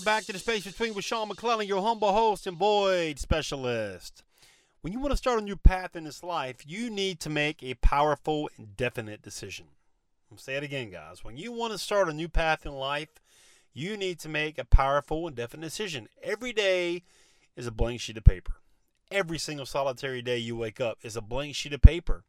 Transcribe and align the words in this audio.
Welcome 0.00 0.04
back 0.04 0.24
to 0.26 0.32
the 0.32 0.38
Space 0.38 0.64
Between 0.64 0.94
with 0.94 1.04
Sean 1.04 1.26
McClellan, 1.26 1.66
your 1.66 1.82
humble 1.82 2.12
host 2.12 2.46
and 2.46 2.56
void 2.56 3.18
specialist. 3.18 4.22
When 4.82 4.92
you 4.92 5.00
want 5.00 5.10
to 5.10 5.16
start 5.16 5.40
a 5.40 5.42
new 5.42 5.56
path 5.56 5.96
in 5.96 6.04
this 6.04 6.22
life, 6.22 6.58
you 6.64 6.90
need 6.90 7.18
to 7.20 7.28
make 7.28 7.60
a 7.62 7.74
powerful 7.74 8.48
and 8.56 8.76
definite 8.76 9.20
decision. 9.20 9.66
I'll 10.30 10.38
say 10.38 10.54
it 10.54 10.62
again, 10.62 10.90
guys. 10.90 11.24
When 11.24 11.36
you 11.36 11.50
want 11.50 11.72
to 11.72 11.78
start 11.78 12.08
a 12.08 12.12
new 12.12 12.28
path 12.28 12.64
in 12.64 12.72
life, 12.72 13.08
you 13.74 13.96
need 13.96 14.20
to 14.20 14.28
make 14.28 14.58
a 14.58 14.64
powerful 14.64 15.26
and 15.26 15.34
definite 15.34 15.66
decision. 15.66 16.08
Every 16.22 16.52
day 16.52 17.02
is 17.56 17.66
a 17.66 17.72
blank 17.72 18.00
sheet 18.00 18.16
of 18.16 18.24
paper. 18.24 18.54
Every 19.10 19.38
single 19.38 19.66
solitary 19.66 20.22
day 20.22 20.38
you 20.38 20.56
wake 20.56 20.80
up 20.80 20.98
is 21.02 21.16
a 21.16 21.20
blank 21.20 21.54
sheet 21.54 21.72
of 21.72 21.82
paper. 21.82 22.24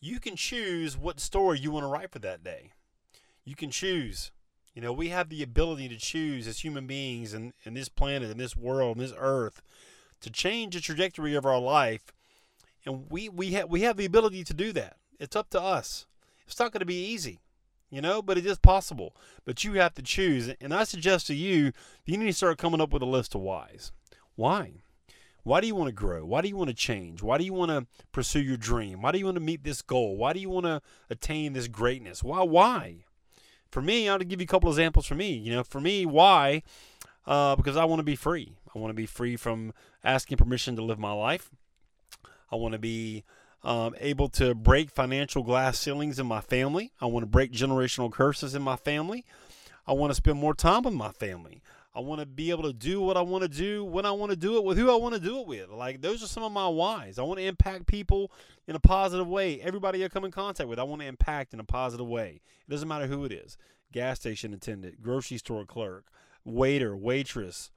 You 0.00 0.20
can 0.20 0.36
choose 0.36 0.96
what 0.96 1.20
story 1.20 1.58
you 1.58 1.70
want 1.70 1.84
to 1.84 1.88
write 1.88 2.10
for 2.10 2.18
that 2.20 2.44
day. 2.44 2.72
You 3.44 3.54
can 3.54 3.70
choose. 3.70 4.30
You 4.74 4.82
know, 4.82 4.92
we 4.92 5.08
have 5.08 5.28
the 5.28 5.42
ability 5.42 5.88
to 5.88 5.96
choose 5.96 6.46
as 6.46 6.60
human 6.60 6.86
beings 6.86 7.34
and 7.34 7.52
in, 7.64 7.70
in 7.70 7.74
this 7.74 7.88
planet, 7.88 8.30
in 8.30 8.38
this 8.38 8.56
world, 8.56 8.96
in 8.96 9.02
this 9.02 9.14
earth, 9.18 9.60
to 10.20 10.30
change 10.30 10.74
the 10.74 10.80
trajectory 10.80 11.34
of 11.34 11.44
our 11.44 11.58
life. 11.58 12.12
And 12.86 13.10
we, 13.10 13.28
we, 13.28 13.54
ha- 13.54 13.66
we 13.68 13.82
have 13.82 13.96
the 13.96 14.04
ability 14.04 14.44
to 14.44 14.54
do 14.54 14.72
that. 14.72 14.96
It's 15.18 15.36
up 15.36 15.50
to 15.50 15.60
us. 15.60 16.06
It's 16.46 16.58
not 16.58 16.72
going 16.72 16.80
to 16.80 16.86
be 16.86 17.12
easy 17.12 17.40
you 17.90 18.00
know, 18.00 18.20
but 18.20 18.38
it 18.38 18.46
is 18.46 18.58
possible. 18.58 19.14
But 19.44 19.64
you 19.64 19.74
have 19.74 19.94
to 19.94 20.02
choose. 20.02 20.52
And 20.60 20.74
I 20.74 20.84
suggest 20.84 21.26
to 21.28 21.34
you, 21.34 21.72
you 22.04 22.18
need 22.18 22.26
to 22.26 22.32
start 22.32 22.58
coming 22.58 22.80
up 22.80 22.92
with 22.92 23.02
a 23.02 23.06
list 23.06 23.34
of 23.34 23.40
whys. 23.40 23.92
Why? 24.38 24.70
Why 25.42 25.60
do 25.60 25.66
you 25.66 25.74
want 25.74 25.88
to 25.88 25.92
grow? 25.92 26.24
Why 26.24 26.42
do 26.42 26.48
you 26.48 26.56
want 26.56 26.68
to 26.68 26.74
change? 26.74 27.24
Why 27.24 27.38
do 27.38 27.44
you 27.44 27.52
want 27.52 27.72
to 27.72 27.88
pursue 28.12 28.40
your 28.40 28.56
dream? 28.56 29.02
Why 29.02 29.10
do 29.10 29.18
you 29.18 29.24
want 29.24 29.34
to 29.34 29.40
meet 29.40 29.64
this 29.64 29.82
goal? 29.82 30.16
Why 30.16 30.32
do 30.32 30.38
you 30.38 30.48
want 30.48 30.64
to 30.66 30.80
attain 31.10 31.54
this 31.54 31.66
greatness? 31.66 32.22
Why? 32.22 32.44
Why? 32.44 32.98
For 33.72 33.82
me, 33.82 34.08
I'll 34.08 34.18
give 34.20 34.40
you 34.40 34.44
a 34.44 34.46
couple 34.46 34.70
examples 34.70 35.06
for 35.06 35.16
me. 35.16 35.32
You 35.32 35.50
know, 35.50 35.64
for 35.64 35.80
me, 35.80 36.06
why? 36.06 36.62
Uh, 37.26 37.56
because 37.56 37.76
I 37.76 37.84
want 37.84 37.98
to 37.98 38.04
be 38.04 38.14
free. 38.14 38.52
I 38.72 38.78
want 38.78 38.90
to 38.90 38.94
be 38.94 39.06
free 39.06 39.34
from 39.34 39.72
asking 40.04 40.38
permission 40.38 40.76
to 40.76 40.82
live 40.82 41.00
my 41.00 41.12
life. 41.12 41.50
I 42.52 42.54
want 42.54 42.74
to 42.74 42.78
be 42.78 43.24
um, 43.64 43.96
able 43.98 44.28
to 44.28 44.54
break 44.54 44.88
financial 44.88 45.42
glass 45.42 45.80
ceilings 45.80 46.20
in 46.20 46.26
my 46.26 46.42
family. 46.42 46.92
I 47.00 47.06
want 47.06 47.24
to 47.24 47.28
break 47.28 47.50
generational 47.50 48.12
curses 48.12 48.54
in 48.54 48.62
my 48.62 48.76
family. 48.76 49.24
I 49.84 49.94
want 49.94 50.12
to 50.12 50.14
spend 50.14 50.38
more 50.38 50.54
time 50.54 50.84
with 50.84 50.94
my 50.94 51.10
family. 51.10 51.60
I 51.94 52.00
want 52.00 52.20
to 52.20 52.26
be 52.26 52.50
able 52.50 52.64
to 52.64 52.72
do 52.72 53.00
what 53.00 53.16
I 53.16 53.22
want 53.22 53.42
to 53.42 53.48
do 53.48 53.84
when 53.84 54.06
I 54.06 54.12
want 54.12 54.30
to 54.30 54.36
do 54.36 54.56
it 54.56 54.64
with 54.64 54.78
who 54.78 54.90
I 54.90 54.96
want 54.96 55.14
to 55.14 55.20
do 55.20 55.40
it 55.40 55.46
with. 55.46 55.70
Like 55.70 56.00
those 56.00 56.22
are 56.22 56.26
some 56.26 56.42
of 56.42 56.52
my 56.52 56.68
whys. 56.68 57.18
I 57.18 57.22
want 57.22 57.40
to 57.40 57.46
impact 57.46 57.86
people 57.86 58.30
in 58.66 58.76
a 58.76 58.80
positive 58.80 59.26
way. 59.26 59.60
Everybody 59.60 60.04
I 60.04 60.08
come 60.08 60.24
in 60.24 60.30
contact 60.30 60.68
with, 60.68 60.78
I 60.78 60.84
want 60.84 61.02
to 61.02 61.08
impact 61.08 61.54
in 61.54 61.60
a 61.60 61.64
positive 61.64 62.06
way. 62.06 62.40
It 62.66 62.70
doesn't 62.70 62.88
matter 62.88 63.06
who 63.06 63.24
it 63.24 63.32
is. 63.32 63.56
Gas 63.92 64.20
station 64.20 64.52
attendant, 64.52 65.02
grocery 65.02 65.38
store 65.38 65.64
clerk, 65.64 66.06
waiter, 66.44 66.96
waitress, 66.96 67.70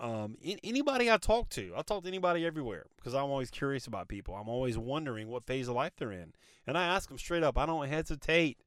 um, 0.00 0.36
anybody 0.62 1.10
I 1.10 1.16
talk 1.16 1.48
to, 1.50 1.72
I 1.76 1.82
talk 1.82 2.02
to 2.02 2.08
anybody 2.08 2.46
everywhere 2.46 2.86
because 2.96 3.14
I'm 3.14 3.24
always 3.24 3.50
curious 3.50 3.86
about 3.86 4.08
people. 4.08 4.34
I'm 4.34 4.48
always 4.48 4.78
wondering 4.78 5.28
what 5.28 5.46
phase 5.46 5.68
of 5.68 5.74
life 5.74 5.92
they're 5.98 6.12
in, 6.12 6.34
and 6.66 6.78
I 6.78 6.84
ask 6.84 7.08
them 7.08 7.18
straight 7.18 7.42
up. 7.42 7.58
I 7.58 7.66
don't 7.66 7.88
hesitate. 7.88 8.58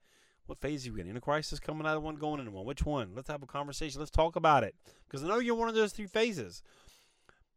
What 0.45 0.59
phase 0.59 0.85
are 0.85 0.89
you 0.89 0.97
in? 0.97 1.07
In 1.07 1.17
a 1.17 1.21
crisis, 1.21 1.59
coming 1.59 1.87
out 1.87 1.97
of 1.97 2.03
one, 2.03 2.15
going 2.15 2.39
into 2.39 2.51
one. 2.51 2.65
Which 2.65 2.85
one? 2.85 3.11
Let's 3.15 3.29
have 3.29 3.43
a 3.43 3.47
conversation. 3.47 3.99
Let's 3.99 4.11
talk 4.11 4.35
about 4.35 4.63
it 4.63 4.75
because 5.07 5.23
I 5.23 5.27
know 5.27 5.39
you're 5.39 5.55
one 5.55 5.69
of 5.69 5.75
those 5.75 5.93
three 5.93 6.07
phases. 6.07 6.61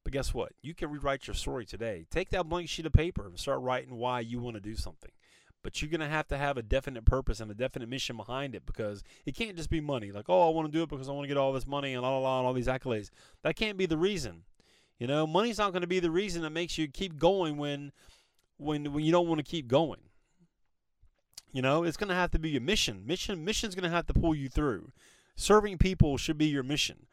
But 0.04 0.12
guess 0.12 0.34
what? 0.34 0.52
You 0.62 0.74
can 0.74 0.90
rewrite 0.90 1.26
your 1.26 1.34
story 1.34 1.64
today. 1.64 2.06
Take 2.10 2.30
that 2.30 2.48
blank 2.48 2.68
sheet 2.68 2.86
of 2.86 2.92
paper 2.92 3.26
and 3.26 3.38
start 3.38 3.60
writing 3.62 3.96
why 3.96 4.20
you 4.20 4.38
want 4.38 4.54
to 4.56 4.60
do 4.60 4.76
something 4.76 5.10
but 5.64 5.80
you're 5.80 5.90
going 5.90 6.00
to 6.00 6.06
have 6.06 6.28
to 6.28 6.36
have 6.36 6.58
a 6.58 6.62
definite 6.62 7.06
purpose 7.06 7.40
and 7.40 7.50
a 7.50 7.54
definite 7.54 7.88
mission 7.88 8.16
behind 8.16 8.54
it 8.54 8.66
because 8.66 9.02
it 9.24 9.34
can't 9.34 9.56
just 9.56 9.70
be 9.70 9.80
money. 9.80 10.12
Like, 10.12 10.26
oh, 10.28 10.46
I 10.46 10.52
want 10.52 10.70
to 10.70 10.72
do 10.72 10.82
it 10.82 10.90
because 10.90 11.08
I 11.08 11.12
want 11.12 11.24
to 11.24 11.28
get 11.28 11.38
all 11.38 11.54
this 11.54 11.66
money 11.66 11.94
and 11.94 12.02
la 12.02 12.10
la 12.10 12.18
la 12.18 12.38
and 12.38 12.46
all 12.46 12.52
these 12.52 12.68
accolades. 12.68 13.08
That 13.42 13.56
can't 13.56 13.78
be 13.78 13.86
the 13.86 13.96
reason. 13.96 14.42
You 14.98 15.06
know, 15.06 15.26
money's 15.26 15.58
not 15.58 15.72
going 15.72 15.80
to 15.80 15.88
be 15.88 16.00
the 16.00 16.10
reason 16.10 16.42
that 16.42 16.50
makes 16.50 16.76
you 16.78 16.86
keep 16.86 17.18
going 17.18 17.56
when 17.56 17.92
when 18.58 18.92
when 18.92 19.04
you 19.04 19.10
don't 19.10 19.26
want 19.26 19.38
to 19.38 19.50
keep 19.50 19.66
going. 19.66 20.00
You 21.54 21.62
know, 21.62 21.84
it's 21.84 21.96
going 21.96 22.08
to 22.08 22.16
have 22.16 22.32
to 22.32 22.38
be 22.40 22.50
your 22.50 22.60
mission. 22.60 23.06
Mission 23.06 23.44
mission's 23.44 23.76
going 23.76 23.88
to 23.88 23.96
have 23.96 24.08
to 24.08 24.12
pull 24.12 24.34
you 24.34 24.48
through. 24.48 24.90
Serving 25.36 25.78
people 25.78 26.16
should 26.18 26.36
be 26.36 26.46
your 26.46 26.64
mission. 26.64 27.06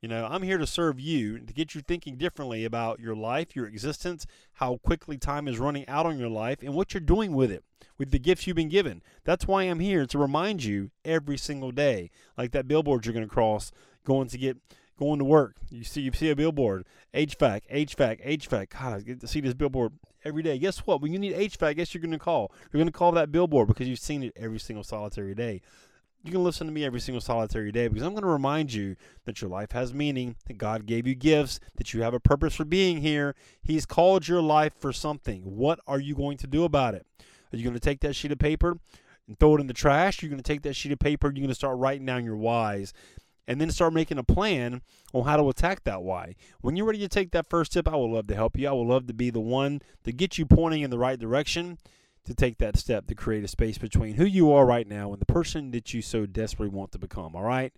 You 0.00 0.08
know, 0.08 0.26
I'm 0.28 0.42
here 0.42 0.56
to 0.56 0.66
serve 0.66 0.98
you 0.98 1.38
to 1.38 1.52
get 1.52 1.74
you 1.74 1.82
thinking 1.82 2.16
differently 2.16 2.64
about 2.64 3.00
your 3.00 3.14
life, 3.14 3.54
your 3.54 3.66
existence, 3.66 4.26
how 4.54 4.78
quickly 4.78 5.18
time 5.18 5.46
is 5.46 5.58
running 5.58 5.86
out 5.88 6.06
on 6.06 6.18
your 6.18 6.30
life, 6.30 6.62
and 6.62 6.72
what 6.72 6.94
you're 6.94 7.02
doing 7.02 7.34
with 7.34 7.52
it, 7.52 7.64
with 7.98 8.12
the 8.12 8.18
gifts 8.18 8.46
you've 8.46 8.56
been 8.56 8.70
given. 8.70 9.02
That's 9.24 9.46
why 9.46 9.64
I'm 9.64 9.80
here 9.80 10.06
to 10.06 10.18
remind 10.18 10.64
you 10.64 10.90
every 11.04 11.36
single 11.36 11.70
day, 11.70 12.10
like 12.38 12.52
that 12.52 12.66
billboard 12.66 13.04
you're 13.04 13.12
going 13.12 13.28
to 13.28 13.32
cross, 13.32 13.72
going 14.04 14.28
to 14.28 14.38
get 14.38 14.56
going 14.98 15.18
to 15.18 15.24
work. 15.24 15.56
You 15.70 15.84
see, 15.84 16.00
you 16.02 16.12
see 16.12 16.30
a 16.30 16.36
billboard, 16.36 16.84
HVAC, 17.14 17.62
HVAC, 17.72 18.26
HVAC. 18.26 18.70
God, 18.70 18.92
I 18.94 19.00
get 19.00 19.20
to 19.20 19.26
see 19.26 19.40
this 19.40 19.54
billboard 19.54 19.92
every 20.24 20.42
day. 20.42 20.58
Guess 20.58 20.80
what? 20.80 21.00
When 21.00 21.12
you 21.12 21.18
need 21.18 21.34
HVAC, 21.34 21.76
guess 21.76 21.94
you're 21.94 22.02
going 22.02 22.12
to 22.12 22.18
call. 22.18 22.52
You're 22.72 22.78
going 22.78 22.86
to 22.86 22.92
call 22.92 23.12
that 23.12 23.32
billboard 23.32 23.68
because 23.68 23.88
you've 23.88 23.98
seen 23.98 24.22
it 24.22 24.32
every 24.36 24.58
single 24.58 24.84
solitary 24.84 25.34
day 25.34 25.60
you 26.24 26.30
can 26.30 26.44
listen 26.44 26.66
to 26.66 26.72
me 26.72 26.84
every 26.84 27.00
single 27.00 27.20
solitary 27.20 27.72
day 27.72 27.88
because 27.88 28.04
I'm 28.04 28.12
going 28.12 28.22
to 28.22 28.28
remind 28.28 28.72
you 28.72 28.96
that 29.24 29.40
your 29.40 29.50
life 29.50 29.72
has 29.72 29.92
meaning, 29.92 30.36
that 30.46 30.58
God 30.58 30.86
gave 30.86 31.06
you 31.06 31.14
gifts, 31.14 31.58
that 31.76 31.92
you 31.92 32.02
have 32.02 32.14
a 32.14 32.20
purpose 32.20 32.54
for 32.54 32.64
being 32.64 32.98
here. 32.98 33.34
He's 33.62 33.86
called 33.86 34.28
your 34.28 34.40
life 34.40 34.72
for 34.78 34.92
something. 34.92 35.42
What 35.42 35.80
are 35.86 35.98
you 35.98 36.14
going 36.14 36.38
to 36.38 36.46
do 36.46 36.64
about 36.64 36.94
it? 36.94 37.06
Are 37.52 37.56
you 37.56 37.64
going 37.64 37.74
to 37.74 37.80
take 37.80 38.00
that 38.00 38.14
sheet 38.14 38.32
of 38.32 38.38
paper 38.38 38.78
and 39.26 39.38
throw 39.38 39.56
it 39.56 39.60
in 39.60 39.66
the 39.66 39.74
trash? 39.74 40.22
You're 40.22 40.30
going 40.30 40.42
to 40.42 40.48
take 40.48 40.62
that 40.62 40.76
sheet 40.76 40.92
of 40.92 41.00
paper, 41.00 41.28
you're 41.28 41.34
going 41.34 41.48
to 41.48 41.54
start 41.54 41.78
writing 41.78 42.06
down 42.06 42.24
your 42.24 42.36
whys 42.36 42.92
and 43.46 43.60
then 43.60 43.70
start 43.70 43.92
making 43.92 44.18
a 44.18 44.24
plan 44.24 44.82
on 45.12 45.24
how 45.24 45.36
to 45.36 45.48
attack 45.48 45.84
that 45.84 46.02
why. 46.02 46.34
When 46.60 46.76
you're 46.76 46.86
ready 46.86 47.00
to 47.00 47.08
take 47.08 47.32
that 47.32 47.48
first 47.48 47.72
step, 47.72 47.88
I 47.88 47.96
would 47.96 48.10
love 48.10 48.26
to 48.28 48.34
help 48.34 48.58
you. 48.58 48.68
I 48.68 48.72
would 48.72 48.86
love 48.86 49.06
to 49.08 49.14
be 49.14 49.30
the 49.30 49.40
one 49.40 49.82
to 50.04 50.12
get 50.12 50.38
you 50.38 50.46
pointing 50.46 50.82
in 50.82 50.90
the 50.90 50.98
right 50.98 51.18
direction 51.18 51.78
to 52.24 52.34
take 52.34 52.58
that 52.58 52.76
step 52.76 53.06
to 53.08 53.14
create 53.14 53.44
a 53.44 53.48
space 53.48 53.78
between 53.78 54.14
who 54.14 54.24
you 54.24 54.52
are 54.52 54.64
right 54.64 54.86
now 54.86 55.12
and 55.12 55.20
the 55.20 55.26
person 55.26 55.72
that 55.72 55.92
you 55.92 56.02
so 56.02 56.24
desperately 56.26 56.74
want 56.74 56.92
to 56.92 56.98
become. 56.98 57.34
All 57.34 57.42
right. 57.42 57.72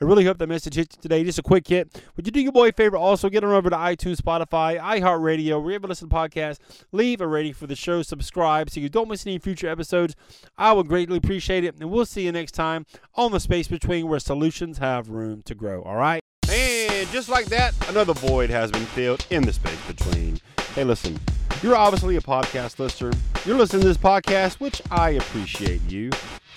I 0.00 0.04
really 0.04 0.24
hope 0.24 0.38
that 0.38 0.46
message 0.48 0.76
hit 0.76 0.94
you 0.94 1.02
today. 1.02 1.24
Just 1.24 1.40
a 1.40 1.42
quick 1.42 1.66
hit. 1.66 2.02
Would 2.16 2.24
you 2.24 2.30
do 2.30 2.40
your 2.40 2.52
boy 2.52 2.68
a 2.68 2.72
favor? 2.72 2.96
Also, 2.96 3.28
get 3.28 3.42
on 3.42 3.50
over 3.50 3.68
to 3.68 3.76
iTunes, 3.76 4.16
Spotify, 4.20 4.78
iHeartRadio, 4.80 5.62
wherever 5.62 5.86
you 5.86 5.88
listen 5.88 6.08
to 6.08 6.14
podcasts. 6.14 6.58
Leave 6.92 7.20
a 7.20 7.26
rating 7.26 7.52
for 7.52 7.66
the 7.66 7.74
show. 7.74 8.02
Subscribe 8.02 8.70
so 8.70 8.78
you 8.78 8.88
don't 8.88 9.08
miss 9.08 9.26
any 9.26 9.38
future 9.38 9.68
episodes. 9.68 10.14
I 10.56 10.72
would 10.72 10.86
greatly 10.86 11.18
appreciate 11.18 11.64
it. 11.64 11.74
And 11.80 11.90
we'll 11.90 12.06
see 12.06 12.22
you 12.22 12.32
next 12.32 12.52
time 12.52 12.86
on 13.16 13.32
the 13.32 13.40
space 13.40 13.66
between 13.66 14.06
where 14.06 14.20
solutions 14.20 14.78
have 14.78 15.08
room 15.08 15.42
to 15.46 15.54
grow. 15.54 15.82
All 15.82 15.96
right. 15.96 16.22
And 16.48 17.08
just 17.10 17.28
like 17.28 17.46
that, 17.46 17.74
another 17.88 18.14
void 18.14 18.50
has 18.50 18.70
been 18.70 18.86
filled 18.86 19.26
in 19.30 19.42
the 19.42 19.52
space 19.52 19.80
between. 19.86 20.38
Hey, 20.74 20.84
listen. 20.84 21.18
You're 21.60 21.74
obviously 21.74 22.14
a 22.14 22.20
podcast 22.20 22.78
listener. 22.78 23.10
You're 23.44 23.56
listening 23.56 23.82
to 23.82 23.88
this 23.88 23.96
podcast, 23.96 24.60
which 24.60 24.80
I 24.92 25.10
appreciate 25.10 25.80
you. 25.88 26.10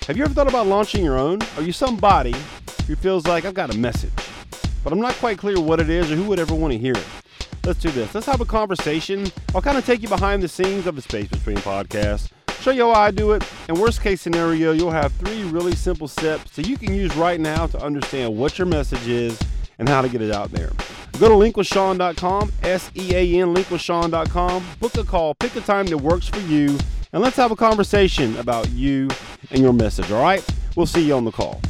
Have 0.06 0.16
you 0.16 0.22
ever 0.22 0.32
thought 0.32 0.48
about 0.48 0.68
launching 0.68 1.04
your 1.04 1.18
own? 1.18 1.40
Are 1.56 1.62
you 1.62 1.72
somebody 1.72 2.34
who 2.86 2.96
feels 2.96 3.26
like 3.26 3.44
I've 3.44 3.54
got 3.54 3.74
a 3.74 3.78
message, 3.78 4.12
but 4.82 4.92
I'm 4.92 5.00
not 5.00 5.14
quite 5.14 5.38
clear 5.38 5.60
what 5.60 5.80
it 5.80 5.88
is 5.88 6.10
or 6.10 6.16
who 6.16 6.24
would 6.24 6.38
ever 6.38 6.54
want 6.54 6.72
to 6.72 6.78
hear 6.78 6.94
it? 6.94 7.06
Let's 7.64 7.78
do 7.78 7.90
this. 7.90 8.14
Let's 8.14 8.26
have 8.26 8.40
a 8.40 8.44
conversation. 8.44 9.26
I'll 9.54 9.62
kind 9.62 9.78
of 9.78 9.86
take 9.86 10.02
you 10.02 10.08
behind 10.08 10.42
the 10.42 10.48
scenes 10.48 10.86
of 10.86 10.96
the 10.96 11.02
Space 11.02 11.28
Between 11.28 11.58
podcast, 11.58 12.30
show 12.60 12.72
you 12.72 12.82
how 12.82 12.92
I 12.92 13.10
do 13.12 13.32
it, 13.32 13.44
and 13.68 13.78
worst 13.78 14.00
case 14.02 14.20
scenario, 14.20 14.72
you'll 14.72 14.90
have 14.90 15.12
three 15.12 15.44
really 15.44 15.74
simple 15.76 16.08
steps 16.08 16.56
that 16.56 16.66
you 16.66 16.76
can 16.76 16.92
use 16.92 17.14
right 17.16 17.38
now 17.38 17.66
to 17.68 17.82
understand 17.82 18.36
what 18.36 18.58
your 18.58 18.66
message 18.66 19.06
is 19.06 19.40
and 19.78 19.88
how 19.88 20.02
to 20.02 20.08
get 20.08 20.22
it 20.22 20.32
out 20.32 20.50
there. 20.50 20.72
Go 21.20 21.28
to 21.28 21.34
linkwithsean.com, 21.34 22.52
S 22.62 22.90
E 22.96 23.14
A 23.14 23.40
N, 23.42 23.54
linkwithsean.com, 23.54 24.64
Book 24.80 24.96
a 24.96 25.04
call, 25.04 25.34
pick 25.34 25.54
a 25.54 25.60
time 25.60 25.86
that 25.86 25.98
works 25.98 26.26
for 26.26 26.40
you, 26.40 26.78
and 27.12 27.22
let's 27.22 27.36
have 27.36 27.52
a 27.52 27.56
conversation 27.56 28.36
about 28.38 28.68
you 28.70 29.08
and 29.50 29.60
your 29.60 29.72
message, 29.72 30.10
all 30.10 30.22
right? 30.22 30.44
We'll 30.74 30.86
see 30.86 31.06
you 31.06 31.14
on 31.14 31.24
the 31.24 31.30
call. 31.30 31.60